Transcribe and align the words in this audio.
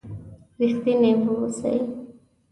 رښتيني 0.59 1.11
و 1.21 1.25
اوسئ! 1.33 1.77